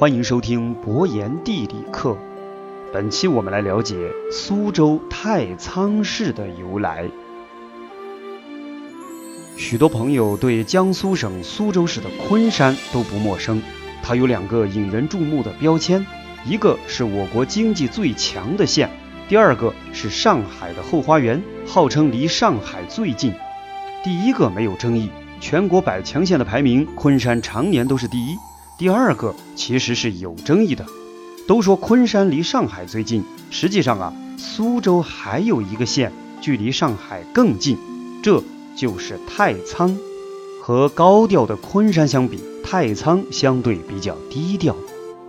[0.00, 2.16] 欢迎收听博言地理课。
[2.90, 7.06] 本期我们来了解苏州太仓市的由来。
[9.58, 13.60] 许多朋友对江苏省苏州市的昆山都不陌生，
[14.02, 16.06] 它有两个引人注目的标签，
[16.46, 18.88] 一个是我国经济最强的县，
[19.28, 23.34] 第二个是上海的后花园，号称离上海最近。
[24.02, 28.38] 第一个没有争议，全国百强县的排名，昆山常年都是第一。
[28.80, 30.86] 第二个其实是有争议的，
[31.46, 37.76] 都说昆山离上海最近，实际上啊，苏州还有一个县距离上海更近，
[38.22, 38.42] 这
[38.74, 39.94] 就是太仓。
[40.62, 44.74] 和高调的昆山相比，太仓相对比较低调，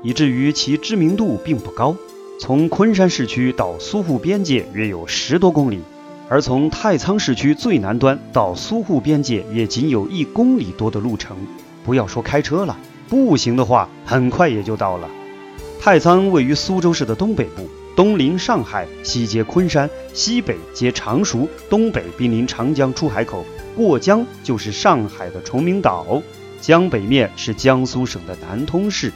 [0.02, 1.94] 以至于其知名度并不高。
[2.40, 5.82] 从昆山市区到苏沪边界约有十多公里，
[6.30, 11.36] 而从太仓市区最南端到苏沪边界也仅有一公里多的路程，
[11.84, 12.78] 不要说开车了。
[13.12, 15.10] 步行的话，很快也就到了。
[15.82, 23.44] 太仓位于苏州市的东北部，东临上海，西接昆山，西北接常熟，东北濒临长江出海口，
[23.76, 26.24] 过江就是上海的崇明岛。
[26.62, 29.12] 江北面是江苏省的南通市。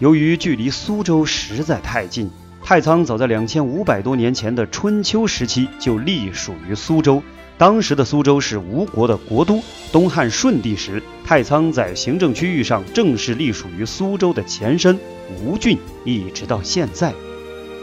[0.00, 2.30] 由于距离苏州实在太近，
[2.62, 7.22] 太仓早在两千五百多年前的春秋时期就隶属于苏州。
[7.60, 9.62] 当时的苏州是吴国的国都。
[9.92, 14.98] 东汉顺帝时，太仓在行政区域上正式隶属于苏州的前身
[15.44, 17.12] 吴郡，一直到现在。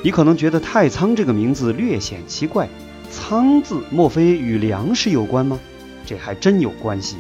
[0.04, 2.68] 你可能觉得太仓这个名字略显奇怪，
[3.12, 5.60] 仓字莫非与粮食有关吗？
[6.08, 7.18] 这还真有关系，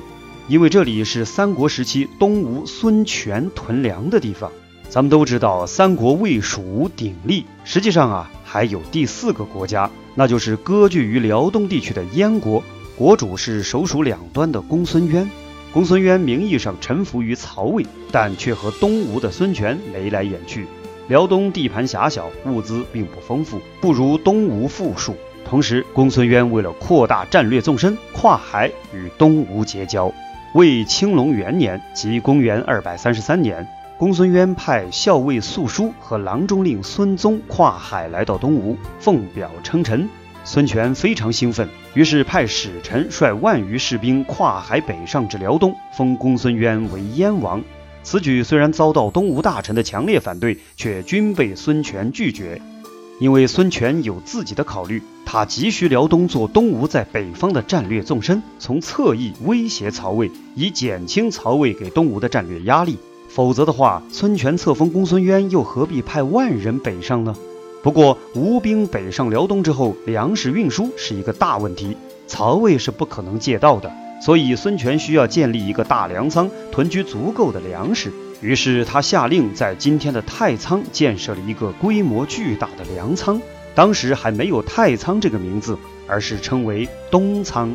[0.48, 4.52] 因为这里是三国时期东吴孙权屯粮的地方。
[4.90, 9.92] 咱们都知道，三国魏蜀吴鼎立，实际上啊，还有第四个国家。
[10.20, 12.64] 那就是割据于辽东地区的燕国，
[12.98, 15.30] 国主是首属两端的公孙渊。
[15.72, 20.66] 公孙渊名义上臣服于曹魏，但却和东吴的孙权眉来眼去。
[21.08, 25.16] 辽东地盘狭小，物资并不丰富，不如东吴富庶。
[25.46, 30.12] 同时，公孙渊为了扩大战略纵深，跨海与东吴结交。
[30.56, 33.68] 魏青龙元年，即公元二百三十三年。
[33.98, 40.08] 公孙渊派校尉宿书和郎中令孙宗跨海来到东吴，奉表称臣。
[40.44, 47.64] 孙权非常兴奋，于是派使臣率万余士兵跨海北上至辽东，封公孙渊为燕王。
[48.04, 52.62] 此举虽然遭到东吴大臣的强烈反对，却均被孙权拒绝。
[53.20, 63.00] 因为孙权有自己的考虑，他急需辽东做东吴在北方的战略纵深，从侧翼威胁曹魏，以减轻曹魏给东吴的战略压力。
[63.28, 67.36] 否则的话，孙权册封公孙渊，又何必派万人北上呢？
[67.84, 71.96] 不过，吴兵北上辽东之后，粮食运输是一个大问题，
[72.26, 78.12] 曹魏是不可能借道的，所以孙权需要建立一个大粮仓，囤积足够的粮食。
[78.42, 83.40] 于是他下令在今天的太仓建设了一个规模巨大的粮仓，
[83.74, 85.78] 当时还没有太仓这个名字，
[86.08, 87.74] 而是称为东仓。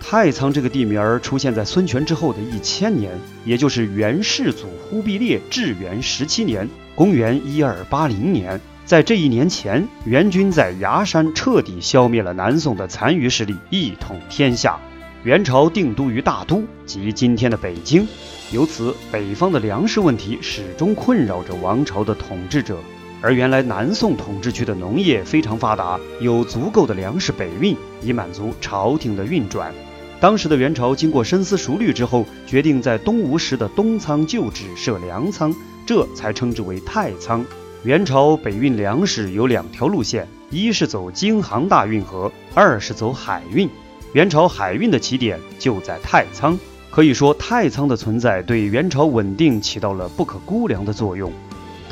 [0.00, 3.10] 太仓这个地名儿出现在孙权之后的一千年，
[3.44, 8.60] 也就是元世祖忽必烈至元十七年（公元一二八零年）。
[8.84, 14.78] 在这一年前，元军在崖山彻底消灭了南宋的残余势力，一统天下。
[15.22, 18.06] 元朝定都于大都，即今天的北京。
[18.52, 22.76] 由此，北方的粮食问题始终困扰着王朝的统治者。
[23.24, 29.72] 而原来南宋统治区的农业非常发达，有足够的粮食北运，以满足朝廷的运转。
[30.20, 35.54] 当时的元朝经过深思熟虑之后，决定在东吴时的东仓旧址设粮仓，
[35.86, 37.42] 这才称之为太仓。
[37.82, 43.66] 元朝北运粮食有两条路线，一是走京杭大运河，二是走海运。
[44.12, 46.58] 元朝海运的起点就在太仓，
[46.90, 51.32] 可以说太仓的存在对元朝稳定起到了不可估量的作用。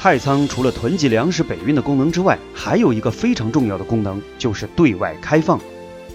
[0.02, 5.60] 太仓除了囤积粮食北运的功能之外，还有一个非常重要的功能，就是对外开放。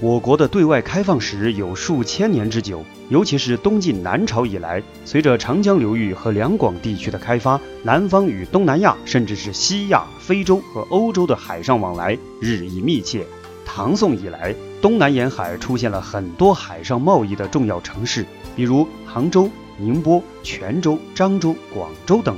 [0.02, 13.26] 我国的对外开放史有数千年之久，尤其是东晋南朝以来，随着长江流域和两广地区的开发，南方与东南亚，甚至是西亚、非洲和欧洲的海上往来日益密切。
[13.66, 22.38] 唐宋以来，东南沿海出现了很多海上贸易的重要城市，比如杭州、宁波、泉州、漳州、广州等。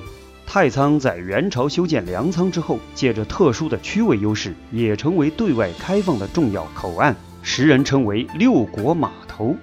[0.52, 7.16] 太仓在元朝修建粮仓之后，借着特殊的区位优势，也成为对外开放的重要口岸。
[7.44, 9.56] 时人称为六国码头。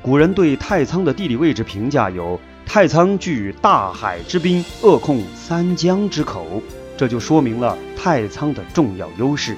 [0.00, 6.62] 古人对太仓的地理位置评价有：太仓据大海之滨，扼控三江之口。
[6.96, 9.54] 这就说明了太仓的重要优势。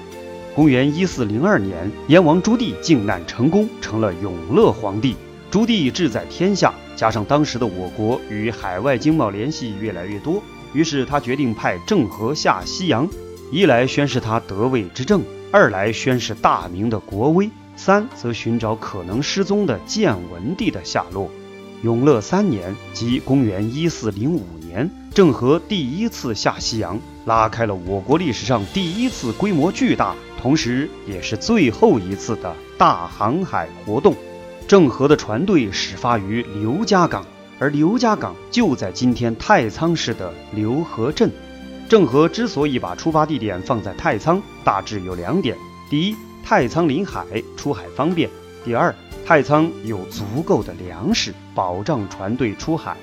[0.53, 5.15] 公元一四零二年，燕王朱棣靖难成功，成了永乐皇帝。
[5.49, 13.09] 朱棣志在天下，加上当时的我国与海外经贸联系越来越多，于是他决定派郑和下西洋，
[13.51, 21.31] 一来宣示他得位之政，二来宣示大明的国威，三则寻找可能失踪的建文帝的下落。
[21.83, 34.15] 永乐三年，即公元一四零五年，郑和第一次下西洋，拉开了我国历史上第一次规模巨大，同时也是最后一次的大航海活动。
[34.69, 37.27] 郑和的船队始发于刘家港。
[37.59, 41.31] 而刘家港就在今天太仓市的刘河镇。
[41.89, 45.57] 郑和之所以把出发地点放在太仓，大致有两点：
[45.91, 47.27] 第一，太仓临海，
[47.57, 48.31] 出海方便；
[48.65, 48.95] 第二，
[49.27, 52.97] 太仓有足够的粮食，保障船队出海。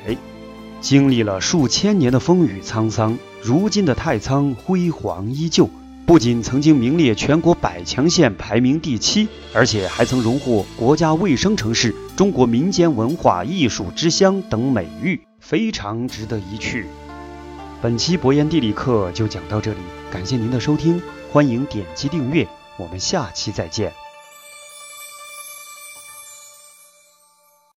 [0.82, 5.70] 经历了数千年的风雨沧桑，如今的太仓辉煌依旧。
[6.10, 16.88] 不仅曾经名列全国百强县排名第七，而且还曾荣获国家卫生城市、中国民间文化艺术之乡等美誉，非常值得一去。
[17.80, 19.78] 本期博言地理课就讲到这里，
[20.12, 21.00] 感谢您的收听，
[21.32, 22.48] 欢迎点击订阅，
[22.80, 23.94] 我们下期再见。